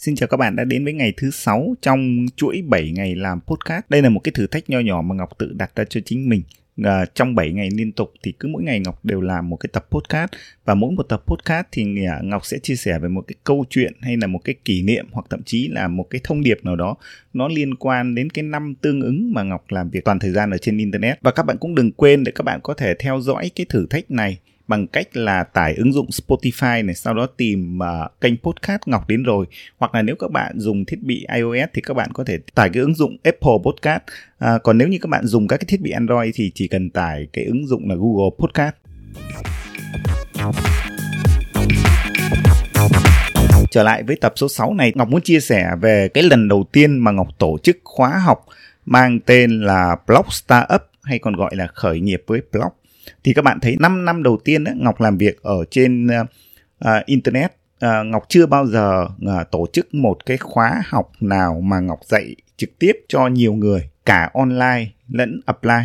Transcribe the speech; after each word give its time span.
Xin 0.00 0.14
chào 0.14 0.26
các 0.26 0.36
bạn 0.36 0.56
đã 0.56 0.64
đến 0.64 0.84
với 0.84 0.92
ngày 0.92 1.12
thứ 1.16 1.30
6 1.30 1.74
trong 1.82 2.26
chuỗi 2.36 2.62
7 2.68 2.90
ngày 2.90 3.14
làm 3.14 3.40
podcast. 3.40 3.84
Đây 3.88 4.02
là 4.02 4.08
một 4.08 4.20
cái 4.24 4.32
thử 4.32 4.46
thách 4.46 4.70
nho 4.70 4.80
nhỏ 4.80 5.02
mà 5.02 5.14
Ngọc 5.14 5.38
tự 5.38 5.52
đặt 5.52 5.76
ra 5.76 5.84
cho 5.84 6.00
chính 6.04 6.28
mình. 6.28 6.42
À, 6.84 7.04
trong 7.14 7.34
7 7.34 7.52
ngày 7.52 7.68
liên 7.70 7.92
tục 7.92 8.12
thì 8.22 8.32
cứ 8.32 8.48
mỗi 8.48 8.62
ngày 8.62 8.80
Ngọc 8.80 9.04
đều 9.04 9.20
làm 9.20 9.48
một 9.48 9.56
cái 9.56 9.70
tập 9.72 9.86
podcast 9.90 10.30
và 10.64 10.74
mỗi 10.74 10.92
một 10.92 11.02
tập 11.02 11.22
podcast 11.26 11.66
thì 11.72 11.84
Ngọc 12.22 12.46
sẽ 12.46 12.58
chia 12.58 12.76
sẻ 12.76 12.98
về 12.98 13.08
một 13.08 13.24
cái 13.26 13.34
câu 13.44 13.64
chuyện 13.70 13.92
hay 14.00 14.16
là 14.16 14.26
một 14.26 14.40
cái 14.44 14.54
kỷ 14.64 14.82
niệm 14.82 15.06
hoặc 15.12 15.26
thậm 15.30 15.42
chí 15.42 15.68
là 15.68 15.88
một 15.88 16.06
cái 16.10 16.20
thông 16.24 16.42
điệp 16.42 16.64
nào 16.64 16.76
đó 16.76 16.94
nó 17.32 17.48
liên 17.48 17.74
quan 17.74 18.14
đến 18.14 18.30
cái 18.30 18.42
năm 18.42 18.74
tương 18.80 19.00
ứng 19.00 19.32
mà 19.34 19.42
Ngọc 19.42 19.64
làm 19.68 19.90
việc 19.90 20.04
toàn 20.04 20.18
thời 20.18 20.30
gian 20.30 20.50
ở 20.50 20.58
trên 20.58 20.78
internet 20.78 21.18
và 21.22 21.30
các 21.30 21.42
bạn 21.42 21.56
cũng 21.58 21.74
đừng 21.74 21.92
quên 21.92 22.24
để 22.24 22.32
các 22.34 22.42
bạn 22.42 22.60
có 22.62 22.74
thể 22.74 22.94
theo 22.98 23.20
dõi 23.20 23.50
cái 23.54 23.66
thử 23.68 23.86
thách 23.86 24.10
này 24.10 24.38
bằng 24.70 24.86
cách 24.86 25.16
là 25.16 25.44
tải 25.44 25.74
ứng 25.74 25.92
dụng 25.92 26.06
Spotify 26.06 26.84
này 26.84 26.94
sau 26.94 27.14
đó 27.14 27.26
tìm 27.36 27.78
uh, 27.78 28.20
kênh 28.20 28.36
podcast 28.36 28.80
Ngọc 28.86 29.08
đến 29.08 29.22
rồi. 29.22 29.46
Hoặc 29.78 29.94
là 29.94 30.02
nếu 30.02 30.16
các 30.16 30.30
bạn 30.30 30.60
dùng 30.60 30.84
thiết 30.84 31.02
bị 31.02 31.26
iOS 31.34 31.68
thì 31.74 31.82
các 31.82 31.94
bạn 31.94 32.10
có 32.12 32.24
thể 32.24 32.38
tải 32.54 32.70
cái 32.72 32.80
ứng 32.80 32.94
dụng 32.94 33.16
Apple 33.24 33.58
Podcast. 33.64 34.02
À, 34.38 34.58
còn 34.62 34.78
nếu 34.78 34.88
như 34.88 34.98
các 35.02 35.08
bạn 35.10 35.26
dùng 35.26 35.48
các 35.48 35.56
cái 35.56 35.64
thiết 35.68 35.80
bị 35.80 35.90
Android 35.90 36.30
thì 36.34 36.50
chỉ 36.54 36.68
cần 36.68 36.90
tải 36.90 37.26
cái 37.32 37.44
ứng 37.44 37.66
dụng 37.66 37.88
là 37.88 37.94
Google 37.94 38.30
Podcast. 38.38 38.74
Trở 43.70 43.82
lại 43.82 44.02
với 44.02 44.16
tập 44.16 44.32
số 44.36 44.48
6 44.48 44.74
này, 44.74 44.92
Ngọc 44.94 45.08
muốn 45.08 45.20
chia 45.20 45.40
sẻ 45.40 45.70
về 45.80 46.08
cái 46.08 46.24
lần 46.24 46.48
đầu 46.48 46.64
tiên 46.72 46.98
mà 46.98 47.10
Ngọc 47.10 47.28
tổ 47.38 47.58
chức 47.62 47.78
khóa 47.84 48.08
học 48.08 48.46
mang 48.86 49.20
tên 49.20 49.60
là 49.60 49.96
Blog 50.06 50.26
Startup 50.30 50.82
hay 51.02 51.18
còn 51.18 51.36
gọi 51.36 51.56
là 51.56 51.66
khởi 51.66 52.00
nghiệp 52.00 52.22
với 52.26 52.40
blog 52.52 52.79
thì 53.24 53.32
các 53.32 53.42
bạn 53.42 53.60
thấy 53.60 53.76
5 53.80 54.04
năm 54.04 54.22
đầu 54.22 54.38
tiên 54.44 54.64
ấy, 54.64 54.74
Ngọc 54.78 55.00
làm 55.00 55.18
việc 55.18 55.42
ở 55.42 55.64
trên 55.70 56.06
uh, 56.06 56.26
uh, 56.84 57.06
internet. 57.06 57.52
Uh, 57.84 58.06
Ngọc 58.06 58.24
chưa 58.28 58.46
bao 58.46 58.66
giờ 58.66 59.02
uh, 59.04 59.50
tổ 59.50 59.66
chức 59.72 59.94
một 59.94 60.26
cái 60.26 60.36
khóa 60.36 60.82
học 60.86 61.12
nào 61.20 61.60
mà 61.60 61.80
Ngọc 61.80 62.00
dạy 62.04 62.36
trực 62.56 62.78
tiếp 62.78 62.92
cho 63.08 63.26
nhiều 63.26 63.52
người 63.52 63.88
cả 64.04 64.30
online 64.34 64.86
lẫn 65.08 65.40
offline 65.46 65.84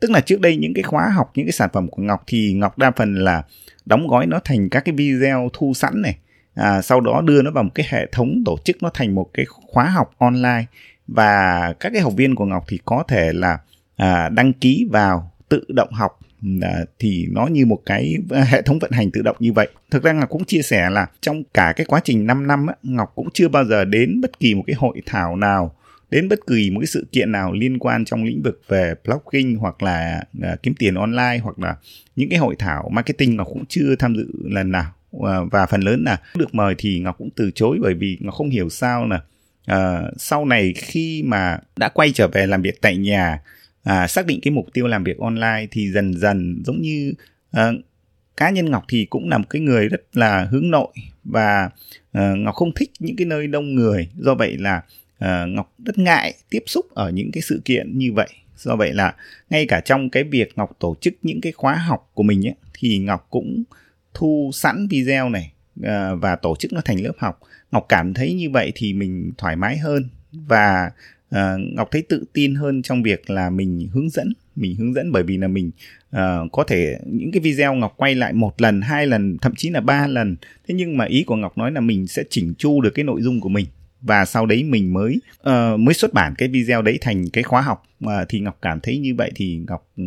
tức 0.00 0.10
là 0.10 0.20
trước 0.20 0.40
đây 0.40 0.56
những 0.56 0.74
cái 0.74 0.82
khóa 0.82 1.08
học 1.08 1.30
những 1.34 1.46
cái 1.46 1.52
sản 1.52 1.70
phẩm 1.72 1.88
của 1.88 2.02
Ngọc 2.02 2.22
thì 2.26 2.52
Ngọc 2.52 2.78
đa 2.78 2.90
phần 2.90 3.14
là 3.14 3.42
đóng 3.86 4.08
gói 4.08 4.26
nó 4.26 4.40
thành 4.44 4.68
các 4.68 4.84
cái 4.84 4.94
video 4.94 5.48
thu 5.52 5.74
sẵn 5.74 6.02
này. 6.02 6.16
À, 6.54 6.82
sau 6.82 7.00
đó 7.00 7.20
đưa 7.24 7.42
nó 7.42 7.50
vào 7.50 7.64
một 7.64 7.70
cái 7.74 7.86
hệ 7.90 8.06
thống 8.12 8.42
tổ 8.46 8.58
chức 8.64 8.82
nó 8.82 8.90
thành 8.94 9.14
một 9.14 9.30
cái 9.34 9.46
khóa 9.48 9.84
học 9.84 10.10
online. 10.18 10.64
Và 11.06 11.72
các 11.80 11.90
cái 11.92 12.02
học 12.02 12.12
viên 12.16 12.34
của 12.34 12.44
Ngọc 12.44 12.64
thì 12.68 12.78
có 12.84 13.04
thể 13.08 13.32
là 13.32 13.58
à, 13.96 14.28
đăng 14.28 14.52
ký 14.52 14.86
vào 14.90 15.30
tự 15.48 15.64
động 15.68 15.92
học 15.92 16.19
à, 16.62 16.84
thì 16.98 17.26
nó 17.30 17.46
như 17.46 17.66
một 17.66 17.82
cái 17.86 18.16
à, 18.30 18.44
hệ 18.44 18.62
thống 18.62 18.78
vận 18.78 18.90
hành 18.90 19.10
tự 19.10 19.22
động 19.22 19.36
như 19.38 19.52
vậy. 19.52 19.68
Thực 19.90 20.02
ra 20.02 20.12
là 20.12 20.26
cũng 20.26 20.44
chia 20.44 20.62
sẻ 20.62 20.90
là 20.90 21.06
trong 21.20 21.42
cả 21.54 21.72
cái 21.76 21.86
quá 21.86 22.00
trình 22.04 22.26
5 22.26 22.46
năm 22.46 22.66
á, 22.66 22.74
Ngọc 22.82 23.12
cũng 23.14 23.28
chưa 23.34 23.48
bao 23.48 23.64
giờ 23.64 23.84
đến 23.84 24.20
bất 24.20 24.40
kỳ 24.40 24.54
một 24.54 24.64
cái 24.66 24.76
hội 24.78 25.02
thảo 25.06 25.36
nào 25.36 25.74
đến 26.10 26.28
bất 26.28 26.46
kỳ 26.46 26.70
một 26.70 26.80
cái 26.80 26.86
sự 26.86 27.06
kiện 27.12 27.32
nào 27.32 27.52
liên 27.52 27.78
quan 27.78 28.04
trong 28.04 28.24
lĩnh 28.24 28.42
vực 28.42 28.62
về 28.68 28.94
blogging 29.04 29.56
hoặc 29.56 29.82
là 29.82 30.24
à, 30.42 30.56
kiếm 30.62 30.74
tiền 30.78 30.94
online 30.94 31.38
hoặc 31.42 31.58
là 31.58 31.76
những 32.16 32.28
cái 32.30 32.38
hội 32.38 32.56
thảo 32.58 32.88
marketing 32.92 33.36
Ngọc 33.36 33.46
cũng 33.50 33.64
chưa 33.68 33.96
tham 33.98 34.16
dự 34.16 34.26
lần 34.44 34.72
nào 34.72 34.92
và 35.50 35.66
phần 35.66 35.80
lớn 35.80 36.02
là 36.04 36.20
được 36.36 36.54
mời 36.54 36.74
thì 36.78 36.98
Ngọc 36.98 37.18
cũng 37.18 37.28
từ 37.36 37.50
chối 37.54 37.78
bởi 37.82 37.94
vì 37.94 38.18
Ngọc 38.20 38.34
không 38.34 38.50
hiểu 38.50 38.68
sao 38.68 39.06
là 39.06 39.22
uh, 39.72 40.14
sau 40.16 40.44
này 40.44 40.72
khi 40.76 41.22
mà 41.26 41.58
đã 41.76 41.88
quay 41.88 42.12
trở 42.12 42.28
về 42.28 42.46
làm 42.46 42.62
việc 42.62 42.80
tại 42.80 42.96
nhà 42.96 43.40
à, 43.82 44.06
xác 44.06 44.26
định 44.26 44.40
cái 44.42 44.52
mục 44.52 44.66
tiêu 44.72 44.86
làm 44.86 45.04
việc 45.04 45.18
online 45.18 45.66
thì 45.70 45.90
dần 45.92 46.14
dần 46.14 46.62
giống 46.64 46.82
như 46.82 47.12
à, 47.50 47.72
cá 48.36 48.50
nhân 48.50 48.70
ngọc 48.70 48.84
thì 48.88 49.04
cũng 49.04 49.28
là 49.28 49.38
một 49.38 49.44
cái 49.50 49.62
người 49.62 49.88
rất 49.88 50.00
là 50.12 50.44
hướng 50.50 50.70
nội 50.70 50.92
và 51.24 51.70
à, 52.12 52.34
ngọc 52.38 52.54
không 52.54 52.72
thích 52.74 52.90
những 52.98 53.16
cái 53.16 53.24
nơi 53.24 53.46
đông 53.46 53.74
người. 53.74 54.08
Do 54.18 54.34
vậy 54.34 54.56
là 54.58 54.82
à, 55.18 55.44
ngọc 55.46 55.74
rất 55.84 55.98
ngại 55.98 56.34
tiếp 56.50 56.62
xúc 56.66 56.86
ở 56.94 57.10
những 57.10 57.30
cái 57.32 57.42
sự 57.42 57.62
kiện 57.64 57.98
như 57.98 58.12
vậy. 58.12 58.28
Do 58.56 58.76
vậy 58.76 58.92
là 58.92 59.14
ngay 59.50 59.66
cả 59.66 59.80
trong 59.80 60.10
cái 60.10 60.24
việc 60.24 60.52
ngọc 60.56 60.76
tổ 60.78 60.96
chức 61.00 61.14
những 61.22 61.40
cái 61.40 61.52
khóa 61.52 61.74
học 61.74 62.10
của 62.14 62.22
mình 62.22 62.46
ấy, 62.46 62.54
thì 62.74 62.98
ngọc 62.98 63.26
cũng 63.30 63.62
thu 64.14 64.50
sẵn 64.54 64.86
video 64.90 65.28
này 65.28 65.52
à, 65.82 66.14
và 66.14 66.36
tổ 66.36 66.56
chức 66.56 66.72
nó 66.72 66.80
thành 66.84 67.00
lớp 67.00 67.12
học. 67.18 67.40
Ngọc 67.70 67.86
cảm 67.88 68.14
thấy 68.14 68.34
như 68.34 68.50
vậy 68.50 68.72
thì 68.74 68.92
mình 68.92 69.32
thoải 69.38 69.56
mái 69.56 69.78
hơn. 69.78 70.08
Và 70.32 70.90
à, 71.30 71.56
ngọc 71.58 71.88
thấy 71.90 72.02
tự 72.02 72.24
tin 72.32 72.54
hơn 72.54 72.82
trong 72.82 73.02
việc 73.02 73.30
là 73.30 73.50
mình 73.50 73.88
hướng 73.92 74.10
dẫn 74.10 74.32
mình 74.60 74.76
hướng 74.76 74.94
dẫn 74.94 75.12
bởi 75.12 75.22
vì 75.22 75.36
là 75.36 75.48
mình 75.48 75.70
uh, 76.16 76.52
có 76.52 76.64
thể 76.66 76.98
những 77.06 77.32
cái 77.32 77.40
video 77.40 77.74
ngọc 77.74 77.94
quay 77.96 78.14
lại 78.14 78.32
một 78.32 78.60
lần 78.60 78.80
hai 78.80 79.06
lần 79.06 79.38
thậm 79.38 79.54
chí 79.56 79.70
là 79.70 79.80
ba 79.80 80.06
lần. 80.06 80.36
Thế 80.68 80.74
nhưng 80.74 80.96
mà 80.96 81.04
ý 81.04 81.24
của 81.24 81.36
ngọc 81.36 81.58
nói 81.58 81.72
là 81.72 81.80
mình 81.80 82.06
sẽ 82.06 82.22
chỉnh 82.30 82.54
chu 82.58 82.80
được 82.80 82.90
cái 82.94 83.04
nội 83.04 83.22
dung 83.22 83.40
của 83.40 83.48
mình. 83.48 83.66
Và 84.00 84.24
sau 84.24 84.46
đấy 84.46 84.62
mình 84.62 84.92
mới 84.92 85.20
uh, 85.40 85.80
mới 85.80 85.94
xuất 85.94 86.12
bản 86.12 86.34
cái 86.38 86.48
video 86.48 86.82
đấy 86.82 86.98
thành 87.00 87.30
cái 87.32 87.44
khóa 87.44 87.60
học. 87.60 87.82
Mà 88.00 88.20
uh, 88.20 88.28
thì 88.28 88.40
ngọc 88.40 88.58
cảm 88.62 88.80
thấy 88.80 88.98
như 88.98 89.14
vậy 89.14 89.30
thì 89.34 89.60
ngọc 89.68 89.88
ừ, 89.96 90.04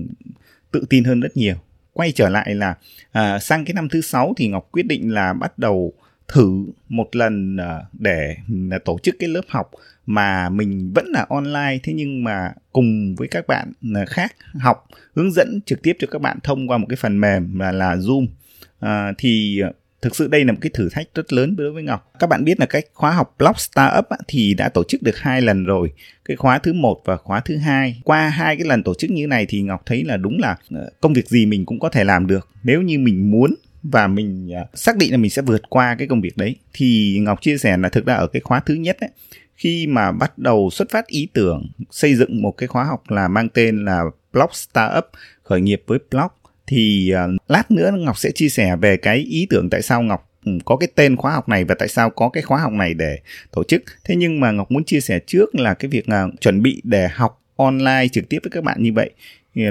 tự 0.72 0.86
tin 0.90 1.04
hơn 1.04 1.20
rất 1.20 1.38
nhiều. 1.38 1.56
Quay 1.94 2.12
trở 2.12 2.30
lại 2.30 2.56
là 2.56 2.76
uh, 3.20 3.44
sang 3.44 3.66
cái 3.66 3.74
năm 3.74 3.90
thứ 3.90 4.02
sáu 4.02 4.34
thì 4.38 4.48
ngọc 4.48 4.70
quyết 4.72 4.86
định 4.86 5.14
là 5.14 5.34
bắt 5.34 5.60
đầu 5.60 5.94
thử 6.28 6.66
một 6.90 7.16
lần 7.16 7.58
à, 7.58 7.82
để 7.94 8.36
à, 8.72 8.78
tổ 8.86 9.00
chức 9.04 9.16
cái 9.20 9.30
lớp 9.30 9.46
học 9.48 9.72
mà 10.06 10.50
mình 10.50 10.92
vẫn 10.96 11.06
là 11.08 11.26
online 11.30 11.80
thế 11.84 11.94
nhưng 11.94 12.24
mà 12.24 12.52
cùng 12.72 13.16
với 13.16 13.28
các 13.28 13.48
bạn 13.48 13.72
à, 13.96 14.06
khác 14.08 14.36
học 14.60 14.88
hướng 15.16 15.32
dẫn 15.32 15.62
trực 15.66 15.82
tiếp 15.82 15.94
cho 16.00 16.08
các 16.12 16.22
bạn 16.22 16.38
thông 16.44 16.68
qua 16.68 16.78
một 16.78 16.86
cái 16.90 16.98
phần 16.98 17.22
mềm 17.22 17.60
là 17.60 17.72
là 17.72 17.96
Zoom 17.96 18.28
à, 18.80 19.14
thì 19.18 19.62
thực 20.04 20.16
sự 20.16 20.28
đây 20.28 20.46
là 20.46 20.52
một 20.52 20.58
cái 20.62 20.72
thử 20.74 20.90
thách 20.90 21.08
rất 21.16 21.34
lớn 21.34 21.56
đối 21.56 21.72
với 21.72 21.84
Ngọc. 21.84 22.12
Các 22.20 22.28
bạn 22.28 22.44
biết 22.44 22.60
là 22.60 22.66
cái 22.66 22.82
khóa 22.94 23.12
học 23.12 23.36
Blog 23.40 23.54
Startup 23.58 24.06
thì 24.28 24.54
đã 24.54 24.70
tổ 24.70 24.84
chức 24.84 25.02
được 25.02 25.18
hai 25.18 25.42
lần 25.42 25.66
rồi, 25.66 25.94
cái 26.26 26.38
khóa 26.38 26.60
thứ 26.60 26.74
một 26.74 27.02
và 27.06 27.18
khóa 27.18 27.40
thứ 27.40 27.58
hai. 27.58 28.02
Qua 28.04 28.30
hai 28.30 28.56
cái 28.56 28.66
lần 28.66 28.84
tổ 28.84 28.94
chức 28.94 29.12
như 29.12 29.28
này 29.28 29.46
thì 29.50 29.62
Ngọc 29.62 29.82
thấy 29.86 30.04
là 30.04 30.18
đúng 30.18 30.40
là 30.40 30.56
công 31.02 31.14
việc 31.14 31.28
gì 31.28 31.46
mình 31.46 31.66
cũng 31.66 31.80
có 31.80 31.90
thể 31.90 32.04
làm 32.04 32.28
được 32.28 32.50
nếu 32.64 32.82
như 32.82 33.00
mình 33.00 33.32
muốn 33.32 33.56
và 33.84 34.08
mình 34.08 34.54
à, 34.54 34.66
xác 34.74 34.98
định 34.98 35.12
là 35.12 35.18
mình 35.18 35.32
sẽ 35.32 35.42
vượt 35.42 35.62
qua 35.70 35.96
cái 35.96 36.08
công 36.08 36.22
việc 36.22 36.38
đấy 36.38 36.56
thì 36.74 37.20
Ngọc 37.22 37.42
chia 37.42 37.58
sẻ 37.58 37.78
là 37.78 37.90
thực 37.90 38.06
ra 38.06 38.14
ở 38.14 38.28
cái 38.28 38.42
khóa 38.42 38.60
thứ 38.66 38.74
nhất 38.74 38.98
ấy, 39.00 39.10
khi 39.56 39.88
mà 39.88 40.12
bắt 40.12 40.38
đầu 40.38 40.70
xuất 40.72 40.90
phát 40.90 41.08
ý 41.08 41.28
tưởng 41.34 41.72
xây 41.92 42.16
dựng 42.16 42.42
một 42.42 42.52
cái 42.52 42.68
khóa 42.68 42.84
học 42.84 43.04
là 43.08 43.28
mang 43.28 43.50
tên 43.50 43.86
là 43.86 44.04
Blog 44.34 44.50
Startup 44.54 45.06
khởi 45.44 45.62
nghiệp 45.62 45.84
với 45.88 46.00
blog 46.12 46.28
thì 46.68 47.12
à, 47.12 47.28
lát 47.48 47.72
nữa 47.72 47.92
Ngọc 47.98 48.18
sẽ 48.18 48.32
chia 48.32 48.50
sẻ 48.50 48.76
về 48.76 48.98
cái 48.98 49.18
ý 49.18 49.48
tưởng 49.50 49.70
tại 49.70 49.82
sao 49.82 50.02
Ngọc 50.02 50.30
ừ, 50.46 50.52
có 50.66 50.76
cái 50.76 50.90
tên 50.96 51.16
khóa 51.16 51.32
học 51.32 51.50
này 51.50 51.64
và 51.64 51.76
tại 51.80 51.88
sao 51.88 52.10
có 52.10 52.30
cái 52.30 52.44
khóa 52.44 52.60
học 52.60 52.72
này 52.72 52.94
để 52.94 53.20
tổ 53.52 53.64
chức. 53.64 53.84
Thế 54.04 54.16
nhưng 54.16 54.40
mà 54.40 54.52
Ngọc 54.52 54.72
muốn 54.72 54.84
chia 54.84 55.02
sẻ 55.02 55.20
trước 55.28 55.56
là 55.56 55.74
cái 55.74 55.90
việc 55.90 56.10
là 56.10 56.28
chuẩn 56.42 56.62
bị 56.62 56.82
để 56.84 57.08
học 57.08 57.42
online 57.56 58.08
trực 58.12 58.30
tiếp 58.30 58.40
với 58.44 58.52
các 58.52 58.64
bạn 58.64 58.84
như 58.84 58.94
vậy 58.94 59.12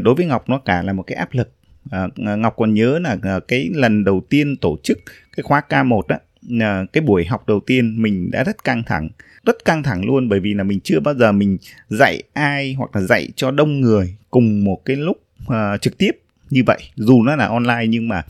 đối 0.02 0.14
với 0.14 0.26
Ngọc 0.26 0.48
nó 0.48 0.58
cả 0.58 0.82
là 0.82 0.92
một 0.92 1.02
cái 1.02 1.16
áp 1.16 1.28
lực. 1.32 1.50
À, 1.90 2.08
Ngọc 2.16 2.54
còn 2.56 2.74
nhớ 2.74 2.98
là 2.98 3.16
à, 3.22 3.40
cái 3.48 3.70
lần 3.74 4.04
đầu 4.04 4.22
tiên 4.28 4.56
tổ 4.56 4.78
chức 4.82 4.98
cái 5.36 5.42
khóa 5.42 5.62
K1 5.68 6.02
á, 6.08 6.18
à, 6.60 6.84
cái 6.92 7.02
buổi 7.02 7.24
học 7.24 7.46
đầu 7.46 7.60
tiên 7.60 8.02
mình 8.02 8.30
đã 8.30 8.44
rất 8.44 8.64
căng 8.64 8.82
thẳng 8.86 9.08
rất 9.44 9.64
căng 9.64 9.82
thẳng 9.82 10.04
luôn 10.04 10.28
bởi 10.28 10.40
vì 10.40 10.54
là 10.54 10.64
mình 10.64 10.80
chưa 10.80 11.00
bao 11.00 11.14
giờ 11.14 11.32
mình 11.32 11.58
dạy 11.88 12.22
ai 12.32 12.74
hoặc 12.74 12.96
là 12.96 13.02
dạy 13.02 13.28
cho 13.36 13.50
đông 13.50 13.80
người 13.80 14.16
cùng 14.30 14.64
một 14.64 14.84
cái 14.84 14.96
lúc 14.96 15.22
uh, 15.44 15.80
trực 15.80 15.98
tiếp 15.98 16.10
như 16.50 16.62
vậy. 16.66 16.78
Dù 16.96 17.22
nó 17.22 17.36
là 17.36 17.46
online 17.46 17.86
nhưng 17.88 18.08
mà 18.08 18.22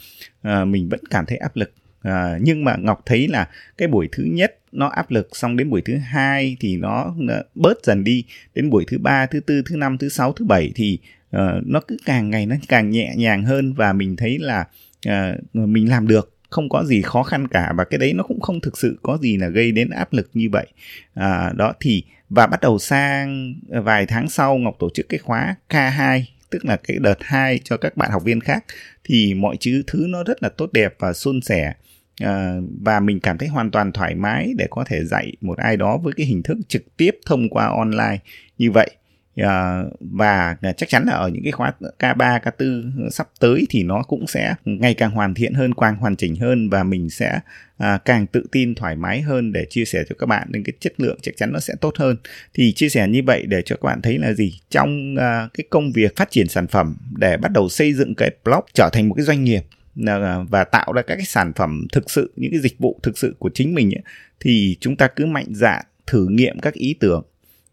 uh, 0.49 0.69
mình 0.69 0.89
vẫn 0.89 1.01
cảm 1.11 1.27
thấy 1.27 1.39
áp 1.39 1.57
lực. 1.57 1.73
Uh, 2.09 2.13
nhưng 2.41 2.65
mà 2.65 2.77
ngọc 2.77 3.03
thấy 3.07 3.29
là 3.29 3.49
cái 3.79 3.89
buổi 3.89 4.09
thứ 4.13 4.25
nhất 4.25 4.59
nó 4.73 4.87
áp 4.89 5.11
lực 5.11 5.29
xong 5.33 5.57
đến 5.57 5.71
buổi 5.71 5.83
thứ 5.83 5.97
hai 5.97 6.57
thì 6.61 6.77
nó, 6.77 7.15
nó 7.19 7.35
bớt 7.55 7.85
dần 7.85 8.05
đi. 8.05 8.25
Đến 8.55 8.71
buổi 8.71 8.85
thứ 8.89 8.99
ba 8.99 9.27
thứ 9.27 9.41
tư 9.41 9.63
thứ 9.67 9.77
năm 9.77 9.99
thứ 9.99 10.09
sáu 10.09 10.33
thứ 10.33 10.45
bảy 10.45 10.73
thì 10.75 10.99
uh, 11.37 11.67
nó 11.67 11.81
cứ 11.81 11.97
càng 12.05 12.31
ngày 12.31 12.47
nó 12.47 12.57
càng 12.69 12.91
nhẹ 12.91 13.13
nhàng 13.17 13.45
hơn 13.45 13.73
và 13.73 13.93
mình 13.93 14.17
thấy 14.17 14.39
là 14.39 14.65
uh, 15.09 15.39
mình 15.55 15.91
làm 15.91 16.09
được 16.09 16.33
không 16.53 16.69
có 16.69 16.85
gì 16.85 17.03
khó 17.03 17.23
khăn 17.23 17.49
cả 17.49 17.73
và 17.77 17.85
cái 17.85 17.99
đấy 17.99 18.13
nó 18.13 18.23
cũng 18.23 18.41
không 18.41 18.61
thực 18.61 18.79
sự 18.79 18.99
có 19.03 19.19
gì 19.23 19.37
là 19.37 19.49
gây 19.49 19.73
đến 19.73 19.91
áp 19.91 20.13
lực 20.13 20.31
như 20.35 20.49
vậy. 20.53 20.67
À, 21.15 21.53
đó 21.57 21.73
thì 21.81 22.05
và 22.31 22.47
bắt 22.47 22.61
đầu 22.61 22.79
sang 22.79 23.55
vài 23.69 24.07
tháng 24.07 24.29
sau 24.29 24.59
ngọc 24.59 24.77
tổ 24.79 24.89
chức 24.95 25.09
cái 25.09 25.19
khóa 25.19 25.57
K2 25.69 26.23
tức 26.51 26.65
là 26.65 26.77
cái 26.77 26.97
đợt 27.01 27.19
2 27.21 27.61
cho 27.65 27.77
các 27.77 27.97
bạn 27.97 28.11
học 28.11 28.25
viên 28.25 28.41
khác 28.41 28.65
thì 29.05 29.35
mọi 29.35 29.57
chữ 29.61 29.83
thứ 29.87 30.07
nó 30.09 30.25
rất 30.25 30.43
là 30.43 30.49
tốt 30.49 30.73
đẹp 30.73 30.95
và 30.99 31.13
suôn 31.13 31.41
sẻ. 31.41 31.73
À, 32.21 32.57
và 32.83 33.01
mình 33.01 33.21
cảm 33.21 33.39
thấy 33.39 33.49
hoàn 33.49 33.71
toàn 33.71 33.93
thoải 33.93 34.15
mái 34.15 34.53
để 34.57 34.67
có 34.71 34.85
thể 34.87 35.05
dạy 35.05 35.33
một 35.41 35.59
ai 35.59 35.77
đó 35.77 35.99
với 35.99 36.13
cái 36.17 36.27
hình 36.27 36.43
thức 36.43 36.59
trực 36.69 36.97
tiếp 36.97 37.11
thông 37.27 37.49
qua 37.49 37.67
online 37.67 38.19
như 38.59 38.71
vậy. 38.71 38.91
Ờ, 39.37 39.91
và 40.01 40.57
à, 40.61 40.73
chắc 40.73 40.89
chắn 40.89 41.05
là 41.07 41.13
ở 41.13 41.29
những 41.29 41.43
cái 41.43 41.53
khóa 41.53 41.73
K3, 41.99 42.41
K4 42.41 43.11
sắp 43.11 43.29
tới 43.41 43.67
thì 43.71 43.83
nó 43.83 44.03
cũng 44.03 44.27
sẽ 44.27 44.55
ngày 44.65 44.95
càng 44.95 45.11
hoàn 45.11 45.35
thiện 45.35 45.55
hơn, 45.55 45.75
càng 45.75 45.97
hoàn 45.97 46.17
chỉnh 46.17 46.37
hơn 46.37 46.71
và 46.71 46.83
mình 46.83 47.11
sẽ 47.11 47.41
à, 47.79 47.99
càng 48.05 48.27
tự 48.27 48.47
tin 48.53 48.75
thoải 48.75 48.97
mái 48.97 49.21
hơn 49.21 49.53
để 49.53 49.65
chia 49.71 49.85
sẻ 49.85 50.05
cho 50.09 50.15
các 50.19 50.27
bạn 50.27 50.49
nên 50.51 50.65
cái 50.65 50.73
chất 50.81 50.93
lượng 50.97 51.19
chắc 51.23 51.37
chắn 51.37 51.53
nó 51.53 51.61
sẽ 51.61 51.75
tốt 51.81 51.95
hơn. 51.99 52.17
Thì 52.55 52.73
chia 52.73 52.89
sẻ 52.89 53.09
như 53.09 53.23
vậy 53.27 53.45
để 53.47 53.63
cho 53.63 53.77
các 53.77 53.87
bạn 53.87 54.03
thấy 54.03 54.19
là 54.19 54.33
gì 54.33 54.61
trong 54.71 55.17
à, 55.19 55.49
cái 55.55 55.65
công 55.71 55.93
việc 55.93 56.17
phát 56.17 56.31
triển 56.31 56.49
sản 56.49 56.67
phẩm 56.67 56.97
để 57.17 57.37
bắt 57.37 57.53
đầu 57.53 57.69
xây 57.69 57.93
dựng 57.93 58.15
cái 58.15 58.31
blog 58.45 58.65
trở 58.75 58.91
thành 58.93 59.09
một 59.09 59.15
cái 59.15 59.25
doanh 59.25 59.45
nghiệp 59.45 59.63
à, 60.07 60.39
và 60.49 60.65
tạo 60.65 60.93
ra 60.93 61.03
các 61.03 61.17
cái 61.17 61.27
sản 61.27 61.53
phẩm 61.53 61.87
thực 61.93 62.11
sự 62.11 62.33
những 62.37 62.51
cái 62.51 62.61
dịch 62.61 62.79
vụ 62.79 63.01
thực 63.03 63.19
sự 63.19 63.35
của 63.39 63.51
chính 63.55 63.75
mình 63.75 63.91
ấy, 63.95 64.03
thì 64.41 64.77
chúng 64.81 64.97
ta 64.97 65.09
cứ 65.09 65.27
mạnh 65.27 65.47
dạn 65.51 65.85
thử 66.07 66.27
nghiệm 66.31 66.59
các 66.59 66.75
ý 66.75 66.95
tưởng 67.01 67.23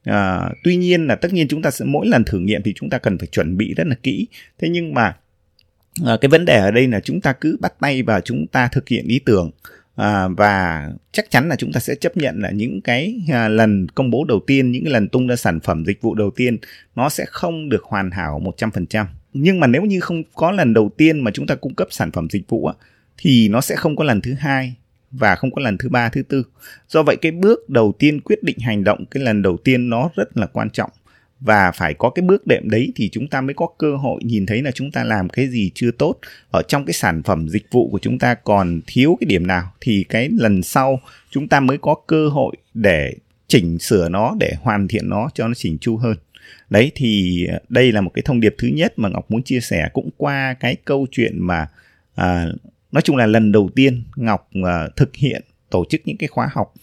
à, 0.04 0.50
tuy 0.64 0.76
nhiên 0.76 1.08
là 1.08 1.16
tất 1.16 1.34
nhiên 1.34 1.48
chúng 1.48 1.62
ta 1.62 1.72
sẽ 1.72 1.86
mỗi 1.86 2.08
lần 2.08 2.24
thử 2.24 2.40
nghiệm 2.40 2.62
thì 2.64 2.74
chúng 2.76 2.90
ta 2.90 2.98
cần 2.98 3.18
phải 3.18 3.28
chuẩn 3.28 3.58
bị 3.58 3.74
rất 3.74 3.88
là 3.88 3.96
kỹ. 4.04 4.28
Thế 4.60 4.70
nhưng 4.70 4.94
mà 4.94 5.16
à, 6.06 6.18
cái 6.22 6.30
vấn 6.30 6.46
đề 6.46 6.58
ở 6.58 6.72
đây 6.72 6.88
là 6.88 7.00
chúng 7.00 7.22
ta 7.22 7.34
cứ 7.34 7.58
bắt 7.60 7.74
tay 7.80 8.04
và 8.04 8.22
chúng 8.22 8.48
ta 8.48 8.68
thực 8.68 8.88
hiện 8.88 9.08
ý 9.08 9.20
tưởng. 9.20 9.52
À, 9.96 10.28
và 10.28 10.90
chắc 11.12 11.32
chắn 11.32 11.50
là 11.50 11.56
chúng 11.56 11.72
ta 11.72 11.80
sẽ 11.80 11.96
chấp 11.96 12.18
nhận 12.18 12.42
là 12.42 12.52
những 12.52 12.82
cái 12.82 13.16
à, 13.32 13.48
lần 13.48 13.88
công 13.88 14.10
bố 14.10 14.26
đầu 14.26 14.40
tiên 14.48 14.72
những 14.72 14.84
cái 14.84 14.94
lần 14.94 15.10
tung 15.10 15.28
ra 15.28 15.36
sản 15.36 15.60
phẩm 15.60 15.86
dịch 15.86 16.02
vụ 16.02 16.16
đầu 16.16 16.32
tiên 16.36 16.58
nó 16.96 17.10
sẽ 17.10 17.26
không 17.28 17.70
được 17.70 17.84
hoàn 17.84 18.12
hảo 18.12 18.42
100% 18.58 19.06
nhưng 19.34 19.60
mà 19.60 19.68
nếu 19.68 19.82
như 19.82 20.00
không 20.00 20.24
có 20.36 20.52
lần 20.52 20.74
đầu 20.74 20.90
tiên 20.98 21.20
mà 21.20 21.32
chúng 21.32 21.48
ta 21.48 21.56
cung 21.56 21.74
cấp 21.74 21.88
sản 21.92 22.12
phẩm 22.12 22.28
dịch 22.30 22.50
vụ 22.50 22.66
á, 22.66 22.74
thì 23.18 23.50
nó 23.50 23.62
sẽ 23.62 23.76
không 23.76 23.96
có 23.96 24.04
lần 24.04 24.22
thứ 24.22 24.34
hai 24.34 24.76
và 25.12 25.36
không 25.36 25.52
có 25.52 25.62
lần 25.62 25.78
thứ 25.78 25.90
ba 25.90 26.10
thứ 26.10 26.24
tư. 26.24 26.44
Do 26.88 27.04
vậy 27.04 27.16
cái 27.22 27.32
bước 27.32 27.70
đầu 27.70 27.94
tiên 28.00 28.22
quyết 28.22 28.44
định 28.44 28.60
hành 28.60 28.84
động 28.84 29.06
cái 29.12 29.24
lần 29.24 29.42
đầu 29.42 29.58
tiên 29.58 29.90
nó 29.90 30.10
rất 30.16 30.38
là 30.38 30.46
quan 30.46 30.70
trọng. 30.70 30.90
Và 31.40 31.72
phải 31.72 31.94
có 31.94 32.10
cái 32.10 32.24
bước 32.24 32.48
đệm 32.48 32.70
đấy 32.70 32.92
thì 32.96 33.10
chúng 33.10 33.28
ta 33.28 33.42
mới 33.42 33.54
có 33.54 33.68
cơ 33.78 33.96
hội 33.96 34.22
nhìn 34.24 34.46
thấy 34.46 34.62
là 34.62 34.72
chúng 34.72 34.92
ta 34.92 35.04
làm 35.04 35.30
cái 35.30 35.48
gì 35.48 35.72
chưa 35.76 35.92
tốt. 35.92 36.16
Ở 36.52 36.62
trong 36.68 36.86
cái 36.86 36.94
sản 36.94 37.24
phẩm 37.24 37.50
dịch 37.50 37.66
vụ 37.72 37.90
của 37.92 38.00
chúng 38.00 38.20
ta 38.20 38.34
còn 38.34 38.82
thiếu 38.88 39.18
cái 39.20 39.26
điểm 39.26 39.48
nào 39.48 39.74
thì 39.82 40.06
cái 40.10 40.30
lần 40.38 40.64
sau 40.64 41.00
chúng 41.30 41.48
ta 41.48 41.60
mới 41.60 41.78
có 41.78 41.96
cơ 42.08 42.30
hội 42.30 42.56
để 42.74 43.14
chỉnh 43.48 43.80
sửa 43.80 44.10
nó 44.10 44.36
để 44.40 44.54
hoàn 44.62 44.88
thiện 44.88 45.10
nó 45.10 45.30
cho 45.34 45.48
nó 45.48 45.54
chỉnh 45.54 45.78
chu 45.78 45.98
hơn. 45.98 46.18
Đấy 46.70 46.92
thì 46.96 47.48
đây 47.70 47.92
là 47.92 48.02
một 48.02 48.12
cái 48.14 48.22
thông 48.26 48.40
điệp 48.40 48.56
thứ 48.58 48.68
nhất 48.68 48.94
mà 49.00 49.10
ngọc 49.10 49.32
muốn 49.32 49.44
chia 49.44 49.60
sẻ. 49.60 49.90
Cũng 49.94 50.10
qua 50.18 50.56
cái 50.60 50.76
câu 50.86 51.08
chuyện 51.12 51.34
mà 51.40 51.68
à, 52.16 52.46
nói 52.92 53.02
chung 53.02 53.16
là 53.16 53.26
lần 53.26 53.52
đầu 53.52 53.70
tiên 53.76 54.04
ngọc 54.16 54.50
uh, 54.60 54.96
thực 54.96 55.16
hiện 55.16 55.42
tổ 55.70 55.86
chức 55.90 56.02
những 56.06 56.18
cái 56.18 56.28
khóa 56.28 56.50
học 56.54 56.74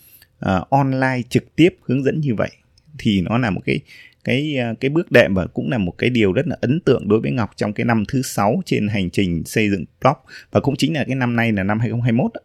uh, 0.46 0.70
online 0.70 1.22
trực 1.28 1.56
tiếp 1.56 1.76
hướng 1.82 2.04
dẫn 2.04 2.20
như 2.20 2.34
vậy 2.34 2.50
thì 2.98 3.20
nó 3.20 3.38
là 3.38 3.50
một 3.50 3.60
cái 3.64 3.80
cái 4.26 4.56
à, 4.58 4.74
cái 4.80 4.88
bước 4.88 5.12
đệm 5.12 5.34
và 5.34 5.46
cũng 5.46 5.70
là 5.70 5.78
một 5.78 5.92
cái 5.98 6.10
điều 6.10 6.32
rất 6.32 6.46
là 6.46 6.56
ấn 6.60 6.80
tượng 6.80 7.08
đối 7.08 7.20
với 7.20 7.30
Ngọc 7.30 7.50
trong 7.56 7.72
cái 7.72 7.84
năm 7.84 8.04
thứ 8.08 8.22
sáu 8.22 8.62
trên 8.66 8.88
hành 8.88 9.10
trình 9.10 9.44
xây 9.44 9.70
dựng 9.70 9.84
blog 10.00 10.16
và 10.50 10.60
cũng 10.60 10.76
chính 10.76 10.94
là 10.94 11.04
cái 11.04 11.14
năm 11.14 11.36
nay 11.36 11.52
là 11.52 11.62
năm 11.62 11.80
2021 11.80 12.30
đó. 12.34 12.40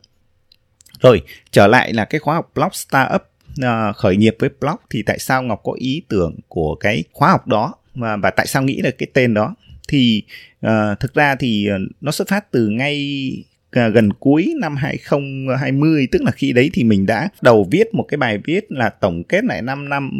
Rồi, 1.01 1.21
trở 1.51 1.67
lại 1.67 1.93
là 1.93 2.05
cái 2.05 2.19
khóa 2.19 2.35
học 2.35 2.51
blog 2.55 2.69
startup 2.71 3.21
uh, 3.59 3.95
khởi 3.95 4.17
nghiệp 4.17 4.35
với 4.39 4.49
blog 4.59 4.75
thì 4.89 5.03
tại 5.03 5.19
sao 5.19 5.43
Ngọc 5.43 5.61
có 5.63 5.73
ý 5.73 6.01
tưởng 6.07 6.39
của 6.47 6.75
cái 6.75 7.03
khóa 7.11 7.31
học 7.31 7.47
đó 7.47 7.73
và, 7.95 8.17
và 8.17 8.29
tại 8.29 8.47
sao 8.47 8.63
nghĩ 8.63 8.81
là 8.81 8.91
cái 8.97 9.07
tên 9.13 9.33
đó 9.33 9.55
thì 9.87 10.23
uh, 10.65 10.99
thực 10.99 11.13
ra 11.13 11.35
thì 11.35 11.67
nó 12.01 12.11
xuất 12.11 12.27
phát 12.27 12.51
từ 12.51 12.67
ngay 12.67 13.33
À, 13.71 13.88
gần 13.88 14.13
cuối 14.13 14.53
năm 14.59 14.75
2020 14.75 16.07
tức 16.12 16.21
là 16.21 16.31
khi 16.31 16.53
đấy 16.53 16.69
thì 16.73 16.83
mình 16.83 17.06
đã 17.06 17.29
đầu 17.41 17.68
viết 17.71 17.94
một 17.94 18.06
cái 18.07 18.18
bài 18.18 18.38
viết 18.38 18.71
là 18.71 18.89
tổng 18.89 19.23
kết 19.23 19.44
lại 19.44 19.62
5 19.62 19.89
năm 19.89 20.12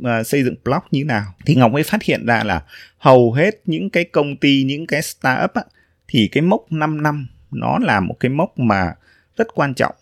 uh, 0.00 0.26
xây 0.26 0.44
dựng 0.44 0.54
blog 0.64 0.80
như 0.90 1.04
nào. 1.04 1.24
Thì 1.46 1.54
Ngọc 1.54 1.72
mới 1.72 1.82
phát 1.82 2.02
hiện 2.02 2.26
ra 2.26 2.44
là 2.44 2.62
hầu 2.98 3.32
hết 3.32 3.60
những 3.64 3.90
cái 3.90 4.04
công 4.04 4.36
ty 4.36 4.62
những 4.62 4.86
cái 4.86 5.02
startup 5.02 5.54
á, 5.54 5.62
thì 6.08 6.28
cái 6.32 6.42
mốc 6.42 6.72
5 6.72 7.02
năm 7.02 7.26
nó 7.50 7.78
là 7.78 8.00
một 8.00 8.14
cái 8.20 8.30
mốc 8.30 8.58
mà 8.58 8.94
rất 9.36 9.46
quan 9.54 9.74
trọng. 9.74 9.94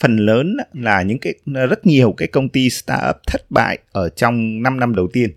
Phần 0.00 0.16
lớn 0.16 0.56
là 0.72 1.02
những 1.02 1.18
cái 1.18 1.34
rất 1.44 1.86
nhiều 1.86 2.12
cái 2.12 2.28
công 2.28 2.48
ty 2.48 2.70
startup 2.70 3.16
thất 3.26 3.50
bại 3.50 3.78
ở 3.92 4.08
trong 4.08 4.62
5 4.62 4.80
năm 4.80 4.94
đầu 4.94 5.08
tiên 5.12 5.30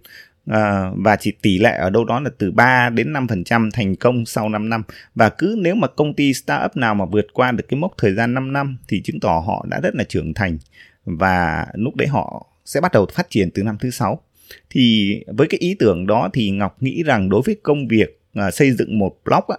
à, 0.48 0.92
và 0.96 1.16
chỉ 1.16 1.32
tỷ 1.42 1.58
lệ 1.58 1.78
ở 1.78 1.90
đâu 1.90 2.06
đó 2.06 2.20
là 2.20 2.30
từ 2.38 2.52
3 2.52 2.90
đến 2.90 3.14
5% 3.14 3.70
thành 3.74 3.96
công 3.96 4.26
sau 4.26 4.50
5 4.50 4.70
năm. 4.70 4.84
Và 5.16 5.30
cứ 5.30 5.56
nếu 5.62 5.76
mà 5.76 5.88
công 5.88 6.14
ty 6.14 6.34
startup 6.34 6.78
nào 6.78 6.96
mà 6.96 7.06
vượt 7.06 7.28
qua 7.34 7.52
được 7.52 7.64
cái 7.68 7.80
mốc 7.80 7.92
thời 7.98 8.14
gian 8.14 8.34
5 8.34 8.54
năm 8.54 8.78
thì 8.88 9.02
chứng 9.02 9.20
tỏ 9.20 9.44
họ 9.48 9.66
đã 9.70 9.80
rất 9.84 9.96
là 9.96 10.04
trưởng 10.04 10.34
thành. 10.34 10.58
Và 11.06 11.66
lúc 11.74 11.96
đấy 11.96 12.08
họ 12.08 12.48
sẽ 12.66 12.82
bắt 12.82 12.92
đầu 12.92 13.06
phát 13.14 13.30
triển 13.30 13.52
từ 13.52 13.64
năm 13.64 13.78
thứ 13.80 13.90
sáu. 13.90 14.22
Thì 14.70 15.16
với 15.28 15.48
cái 15.48 15.60
ý 15.60 15.76
tưởng 15.80 16.08
đó 16.08 16.30
thì 16.34 16.50
Ngọc 16.50 16.84
nghĩ 16.84 17.04
rằng 17.04 17.30
đối 17.30 17.42
với 17.46 17.56
công 17.64 17.88
việc 17.88 18.22
à, 18.34 18.52
xây 18.52 18.72
dựng 18.72 19.00
một 19.00 19.18
blog 19.26 19.44
á, 19.48 19.58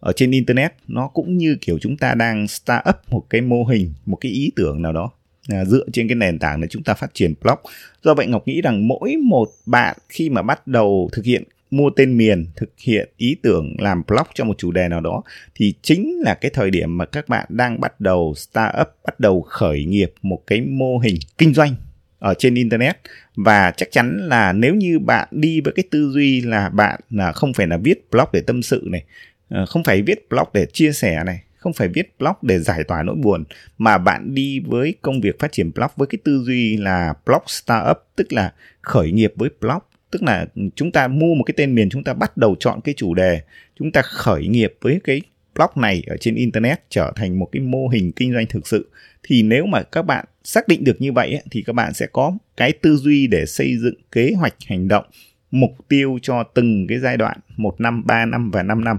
ở 0.00 0.12
trên 0.12 0.30
internet 0.30 0.72
nó 0.88 1.08
cũng 1.08 1.36
như 1.36 1.56
kiểu 1.60 1.78
chúng 1.80 1.96
ta 1.96 2.14
đang 2.14 2.48
start 2.48 2.82
up 2.88 2.96
một 3.10 3.26
cái 3.30 3.40
mô 3.40 3.64
hình 3.64 3.92
một 4.06 4.16
cái 4.20 4.32
ý 4.32 4.52
tưởng 4.56 4.82
nào 4.82 4.92
đó 4.92 5.10
à, 5.48 5.64
dựa 5.64 5.84
trên 5.92 6.08
cái 6.08 6.14
nền 6.14 6.38
tảng 6.38 6.60
để 6.60 6.68
chúng 6.70 6.82
ta 6.82 6.94
phát 6.94 7.14
triển 7.14 7.34
blog. 7.42 7.58
Do 8.02 8.14
vậy 8.14 8.26
ngọc 8.26 8.48
nghĩ 8.48 8.60
rằng 8.60 8.88
mỗi 8.88 9.16
một 9.16 9.48
bạn 9.66 9.96
khi 10.08 10.30
mà 10.30 10.42
bắt 10.42 10.66
đầu 10.66 11.10
thực 11.12 11.24
hiện 11.24 11.44
mua 11.70 11.90
tên 11.90 12.16
miền 12.16 12.46
thực 12.56 12.70
hiện 12.78 13.08
ý 13.16 13.36
tưởng 13.42 13.76
làm 13.78 14.02
blog 14.08 14.26
cho 14.34 14.44
một 14.44 14.58
chủ 14.58 14.70
đề 14.70 14.88
nào 14.88 15.00
đó 15.00 15.22
thì 15.54 15.74
chính 15.82 16.20
là 16.24 16.34
cái 16.34 16.50
thời 16.54 16.70
điểm 16.70 16.98
mà 16.98 17.04
các 17.04 17.28
bạn 17.28 17.46
đang 17.48 17.80
bắt 17.80 18.00
đầu 18.00 18.34
start 18.36 18.74
up 18.80 18.88
bắt 19.04 19.20
đầu 19.20 19.42
khởi 19.42 19.84
nghiệp 19.84 20.14
một 20.22 20.42
cái 20.46 20.60
mô 20.60 20.98
hình 20.98 21.16
kinh 21.38 21.54
doanh 21.54 21.74
ở 22.18 22.34
trên 22.38 22.54
internet. 22.54 22.96
Và 23.36 23.72
chắc 23.76 23.88
chắn 23.92 24.18
là 24.28 24.52
nếu 24.52 24.74
như 24.74 24.98
bạn 24.98 25.28
đi 25.30 25.60
với 25.60 25.72
cái 25.76 25.84
tư 25.90 26.10
duy 26.14 26.40
là 26.40 26.68
bạn 26.68 27.00
là 27.10 27.32
không 27.32 27.52
phải 27.54 27.66
là 27.66 27.76
viết 27.76 28.10
blog 28.10 28.26
để 28.32 28.40
tâm 28.40 28.62
sự 28.62 28.82
này 28.90 29.04
ờ, 29.48 29.66
không 29.66 29.84
phải 29.84 30.02
viết 30.02 30.28
blog 30.28 30.48
để 30.54 30.66
chia 30.72 30.92
sẻ 30.92 31.24
này 31.24 31.42
không 31.62 31.72
phải 31.72 31.88
viết 31.88 32.18
blog 32.18 32.34
để 32.42 32.58
giải 32.58 32.84
tỏa 32.84 33.02
nỗi 33.02 33.16
buồn, 33.16 33.44
mà 33.78 33.98
bạn 33.98 34.34
đi 34.34 34.60
với 34.60 34.94
công 35.02 35.20
việc 35.20 35.38
phát 35.38 35.52
triển 35.52 35.70
blog 35.74 35.90
với 35.96 36.06
cái 36.06 36.18
tư 36.24 36.42
duy 36.44 36.76
là 36.76 37.14
blog 37.26 37.42
startup, 37.46 37.96
tức 38.16 38.32
là 38.32 38.52
khởi 38.82 39.12
nghiệp 39.12 39.32
với 39.36 39.50
blog. 39.60 39.78
Tức 40.10 40.22
là 40.22 40.46
chúng 40.74 40.92
ta 40.92 41.08
mua 41.08 41.34
một 41.34 41.44
cái 41.44 41.54
tên 41.56 41.74
miền, 41.74 41.90
chúng 41.90 42.04
ta 42.04 42.14
bắt 42.14 42.36
đầu 42.36 42.56
chọn 42.60 42.80
cái 42.80 42.94
chủ 42.96 43.14
đề. 43.14 43.40
Chúng 43.78 43.92
ta 43.92 44.02
khởi 44.02 44.46
nghiệp 44.46 44.74
với 44.80 45.00
cái 45.04 45.20
blog 45.54 45.70
này 45.76 46.02
ở 46.06 46.16
trên 46.16 46.34
internet 46.34 46.80
trở 46.88 47.12
thành 47.16 47.38
một 47.38 47.48
cái 47.52 47.62
mô 47.62 47.88
hình 47.88 48.12
kinh 48.12 48.32
doanh 48.32 48.46
thực 48.46 48.66
sự. 48.66 48.90
Thì 49.22 49.42
nếu 49.42 49.66
mà 49.66 49.82
các 49.82 50.02
bạn 50.02 50.24
xác 50.44 50.68
định 50.68 50.84
được 50.84 51.00
như 51.00 51.12
vậy 51.12 51.40
thì 51.50 51.62
các 51.62 51.72
bạn 51.72 51.94
sẽ 51.94 52.06
có 52.06 52.32
cái 52.56 52.72
tư 52.72 52.96
duy 52.96 53.26
để 53.26 53.46
xây 53.46 53.76
dựng 53.78 53.94
kế 54.12 54.32
hoạch 54.36 54.54
hành 54.66 54.88
động 54.88 55.04
mục 55.52 55.70
tiêu 55.88 56.18
cho 56.22 56.42
từng 56.42 56.86
cái 56.86 56.98
giai 56.98 57.16
đoạn 57.16 57.38
một 57.56 57.80
năm 57.80 58.06
ba 58.06 58.26
năm 58.26 58.50
và 58.50 58.62
5 58.62 58.84
năm. 58.84 58.98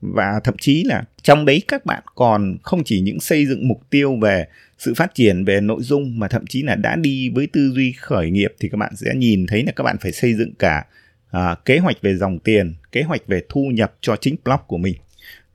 Và 0.00 0.40
thậm 0.44 0.54
chí 0.60 0.84
là 0.84 1.04
trong 1.22 1.44
đấy 1.44 1.62
các 1.68 1.86
bạn 1.86 2.02
còn 2.14 2.56
không 2.62 2.84
chỉ 2.84 3.00
những 3.00 3.20
xây 3.20 3.46
dựng 3.46 3.68
mục 3.68 3.80
tiêu 3.90 4.16
về 4.16 4.46
sự 4.78 4.94
phát 4.94 5.14
triển 5.14 5.44
về 5.44 5.60
nội 5.60 5.82
dung 5.82 6.18
mà 6.18 6.28
thậm 6.28 6.46
chí 6.46 6.62
là 6.62 6.74
đã 6.74 6.96
đi 6.96 7.28
với 7.28 7.46
tư 7.46 7.70
duy 7.74 7.92
khởi 7.92 8.30
nghiệp 8.30 8.54
thì 8.60 8.68
các 8.68 8.78
bạn 8.78 8.96
sẽ 8.96 9.14
nhìn 9.14 9.46
thấy 9.46 9.64
là 9.64 9.72
các 9.76 9.84
bạn 9.84 9.96
phải 10.00 10.12
xây 10.12 10.34
dựng 10.34 10.54
cả 10.58 10.84
à, 11.30 11.56
kế 11.64 11.78
hoạch 11.78 11.96
về 12.02 12.16
dòng 12.16 12.38
tiền 12.38 12.74
kế 12.92 13.02
hoạch 13.02 13.26
về 13.26 13.42
thu 13.48 13.70
nhập 13.74 13.94
cho 14.00 14.16
chính 14.16 14.36
blog 14.44 14.60
của 14.66 14.78
mình. 14.78 14.94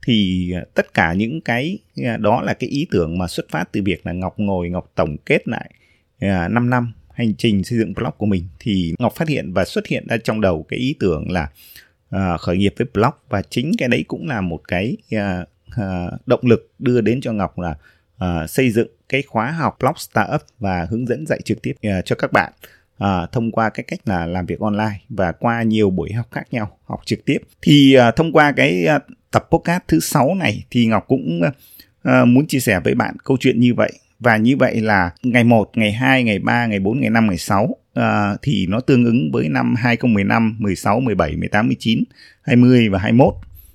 Thì 0.02 0.50
à, 0.52 0.64
tất 0.74 0.94
cả 0.94 1.12
những 1.12 1.40
cái 1.40 1.78
à, 2.04 2.16
đó 2.16 2.42
là 2.42 2.54
cái 2.54 2.70
ý 2.70 2.86
tưởng 2.90 3.18
mà 3.18 3.26
xuất 3.26 3.46
phát 3.50 3.64
từ 3.72 3.82
việc 3.84 4.06
là 4.06 4.12
ngọc 4.12 4.34
ngồi 4.38 4.70
ngọc 4.70 4.92
tổng 4.94 5.16
kết 5.26 5.48
lại 5.48 5.70
à, 6.18 6.48
5 6.48 6.70
năm 6.70 6.92
hành 7.18 7.34
trình 7.34 7.64
xây 7.64 7.78
dựng 7.78 7.94
blog 7.94 8.12
của 8.18 8.26
mình 8.26 8.44
thì 8.60 8.94
ngọc 8.98 9.14
phát 9.16 9.28
hiện 9.28 9.52
và 9.52 9.64
xuất 9.64 9.86
hiện 9.86 10.06
ra 10.06 10.16
trong 10.24 10.40
đầu 10.40 10.66
cái 10.68 10.78
ý 10.78 10.94
tưởng 11.00 11.30
là 11.30 11.48
uh, 12.14 12.40
khởi 12.40 12.56
nghiệp 12.56 12.74
với 12.78 12.86
blog. 12.94 13.12
Và 13.28 13.42
chính 13.42 13.72
cái 13.78 13.88
đấy 13.88 14.04
cũng 14.08 14.28
là 14.28 14.40
một 14.40 14.60
cái 14.68 14.96
uh, 15.16 15.48
uh, 15.68 16.26
động 16.26 16.40
lực 16.42 16.72
đưa 16.78 17.00
đến 17.00 17.20
cho 17.20 17.32
Ngọc 17.32 17.58
là 17.58 17.74
uh, 18.24 18.50
xây 18.50 18.70
dựng 18.70 18.88
cái 19.08 19.22
khóa 19.22 19.50
học 19.50 19.76
blog 19.80 19.94
startup 19.96 20.40
và 20.58 20.86
hướng 20.90 21.06
dẫn 21.06 21.26
dạy 21.26 21.40
trực 21.44 21.62
tiếp 21.62 21.72
uh, 21.72 22.04
cho 22.04 22.16
các 22.16 22.32
bạn 22.32 22.52
uh, 23.04 23.32
thông 23.32 23.52
qua 23.52 23.70
cái 23.70 23.84
cách 23.84 24.00
là 24.04 24.26
làm 24.26 24.46
việc 24.46 24.60
online 24.60 25.00
và 25.08 25.32
qua 25.32 25.62
nhiều 25.62 25.90
buổi 25.90 26.12
học 26.12 26.26
khác 26.30 26.44
nhau 26.50 26.78
học 26.84 27.00
trực 27.04 27.24
tiếp. 27.24 27.38
Thì 27.62 27.96
uh, 28.08 28.16
thông 28.16 28.32
qua 28.32 28.52
cái 28.52 28.86
uh, 28.96 29.02
tập 29.30 29.48
podcast 29.50 29.82
thứ 29.88 30.00
sáu 30.00 30.34
này 30.34 30.64
thì 30.70 30.86
Ngọc 30.86 31.04
cũng 31.08 31.40
uh, 32.08 32.28
muốn 32.28 32.46
chia 32.46 32.60
sẻ 32.60 32.80
với 32.84 32.94
bạn 32.94 33.16
câu 33.24 33.36
chuyện 33.40 33.60
như 33.60 33.74
vậy 33.74 33.92
và 34.18 34.36
như 34.36 34.56
vậy 34.56 34.80
là 34.80 35.10
ngày 35.22 35.44
1, 35.44 35.70
ngày 35.74 35.92
2, 35.92 36.24
ngày 36.24 36.38
3, 36.38 36.66
ngày 36.66 36.78
4, 36.78 37.00
ngày 37.00 37.10
5, 37.10 37.26
ngày 37.26 37.38
6 37.38 37.76
à, 37.94 38.02
ờ, 38.02 38.36
thì 38.42 38.66
nó 38.66 38.80
tương 38.80 39.04
ứng 39.04 39.30
với 39.32 39.48
năm 39.48 39.74
2015, 39.74 40.56
16, 40.58 41.00
17, 41.00 41.36
18, 41.36 41.66
19, 41.66 42.04
20 42.42 42.88
và 42.88 42.98
21. 42.98 43.34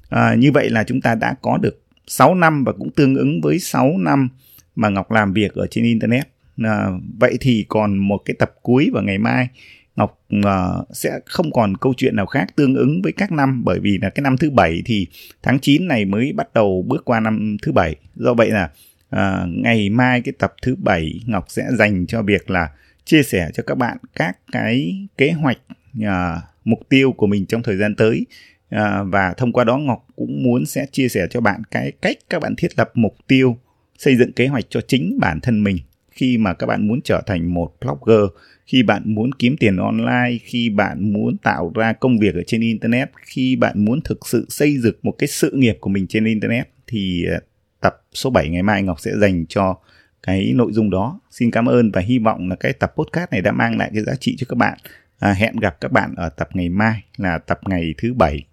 À, 0.10 0.22
ờ, 0.30 0.36
như 0.36 0.52
vậy 0.52 0.70
là 0.70 0.84
chúng 0.84 1.02
ta 1.02 1.16
đã 1.16 1.36
có 1.42 1.58
được 1.58 1.84
6 2.08 2.36
năm 2.36 2.64
và 2.64 2.72
cũng 2.72 2.92
tương 2.92 3.16
ứng 3.16 3.42
với 3.42 3.60
6 3.60 3.98
năm 3.98 4.30
mà 4.76 4.90
Ngọc 4.90 5.12
làm 5.12 5.34
việc 5.34 5.54
ở 5.54 5.68
trên 5.68 5.84
internet. 5.84 6.28
À, 6.64 6.88
vậy 7.20 7.38
thì 7.42 7.66
còn 7.70 7.98
một 7.98 8.22
cái 8.26 8.36
tập 8.40 8.54
cuối 8.62 8.90
vào 8.94 9.04
ngày 9.04 9.18
mai 9.18 9.48
Ngọc 9.96 10.20
uh, 10.36 10.88
sẽ 10.92 11.20
không 11.26 11.52
còn 11.52 11.78
câu 11.78 11.94
chuyện 11.98 12.16
nào 12.16 12.26
khác 12.26 12.56
tương 12.56 12.76
ứng 12.76 13.02
với 13.02 13.12
các 13.12 13.32
năm 13.32 13.62
bởi 13.66 13.80
vì 13.80 13.98
là 14.02 14.10
cái 14.10 14.22
năm 14.22 14.38
thứ 14.38 14.50
bảy 14.50 14.82
thì 14.86 15.08
tháng 15.44 15.60
9 15.60 15.88
này 15.88 16.06
mới 16.06 16.34
bắt 16.34 16.54
đầu 16.54 16.86
bước 16.88 17.06
qua 17.06 17.20
năm 17.20 17.58
thứ 17.62 17.72
bảy. 17.72 17.96
Do 18.16 18.34
vậy 18.34 18.50
là 18.50 18.70
à, 19.16 19.46
ngày 19.50 19.90
mai 19.90 20.22
cái 20.22 20.34
tập 20.40 20.54
thứ 20.62 20.76
bảy 20.76 21.22
Ngọc 21.26 21.46
sẽ 21.48 21.68
dành 21.78 22.06
cho 22.08 22.22
việc 22.22 22.50
là 22.50 22.70
chia 23.06 23.24
sẻ 23.24 23.50
cho 23.54 23.64
các 23.68 23.76
bạn 23.76 23.98
các 24.16 24.38
cái 24.52 25.08
kế 25.18 25.32
hoạch 25.32 25.58
à, 26.04 26.42
mục 26.64 26.80
tiêu 26.90 27.12
của 27.12 27.28
mình 27.28 27.46
trong 27.46 27.64
thời 27.64 27.78
gian 27.78 27.96
tới. 27.96 28.26
À, 28.70 29.04
và 29.04 29.34
thông 29.38 29.54
qua 29.54 29.64
đó 29.64 29.78
Ngọc 29.78 30.08
cũng 30.16 30.44
muốn 30.44 30.66
sẽ 30.66 30.86
chia 30.92 31.10
sẻ 31.10 31.28
cho 31.30 31.42
bạn 31.42 31.62
cái 31.72 31.92
cách 32.02 32.18
các 32.30 32.42
bạn 32.42 32.56
thiết 32.58 32.80
lập 32.80 32.92
mục 32.94 33.16
tiêu 33.28 33.58
xây 33.98 34.16
dựng 34.16 34.32
kế 34.32 34.48
hoạch 34.48 34.66
cho 34.70 34.82
chính 34.82 35.18
bản 35.20 35.40
thân 35.40 35.64
mình. 35.64 35.78
Khi 36.12 36.38
mà 36.38 36.54
các 36.54 36.68
bạn 36.68 36.88
muốn 36.88 37.02
trở 37.02 37.22
thành 37.26 37.54
một 37.54 37.74
blogger 37.82 38.30
khi 38.66 38.84
bạn 38.84 39.02
muốn 39.06 39.32
kiếm 39.34 39.56
tiền 39.60 39.78
online 39.78 40.38
khi 40.44 40.70
bạn 40.70 41.14
muốn 41.14 41.38
tạo 41.38 41.72
ra 41.76 41.94
công 41.94 42.20
việc 42.20 42.36
ở 42.36 42.42
trên 42.48 42.62
internet 42.62 43.10
khi 43.26 43.56
bạn 43.56 43.86
muốn 43.86 44.02
thực 44.02 44.28
sự 44.28 44.46
xây 44.50 44.78
dựng 44.78 44.96
một 45.04 45.12
cái 45.18 45.28
sự 45.28 45.52
nghiệp 45.54 45.78
của 45.80 45.90
mình 45.90 46.08
trên 46.08 46.26
internet 46.26 46.68
thì 46.88 47.26
à, 47.26 47.40
tập 47.84 48.02
số 48.14 48.30
7 48.30 48.50
ngày 48.50 48.64
mai 48.64 48.84
Ngọc 48.84 49.00
sẽ 49.00 49.12
dành 49.18 49.46
cho 49.46 49.76
cái 50.24 50.54
nội 50.56 50.72
dung 50.72 50.90
đó. 50.90 51.20
Xin 51.32 51.52
cảm 51.52 51.66
ơn 51.66 51.92
và 51.92 52.02
hy 52.02 52.20
vọng 52.20 52.50
là 52.50 52.56
cái 52.56 52.74
tập 52.74 52.94
podcast 52.96 53.32
này 53.32 53.42
đã 53.42 53.52
mang 53.52 53.78
lại 53.78 53.92
cái 53.94 54.04
giá 54.04 54.14
trị 54.20 54.36
cho 54.40 54.46
các 54.50 54.58
bạn. 54.58 54.78
À, 55.20 55.34
hẹn 55.34 55.56
gặp 55.56 55.78
các 55.82 55.92
bạn 55.92 56.14
ở 56.18 56.30
tập 56.30 56.50
ngày 56.54 56.70
mai 56.70 57.04
là 57.18 57.38
tập 57.38 57.60
ngày 57.68 57.94
thứ 57.98 58.14
bảy. 58.14 58.44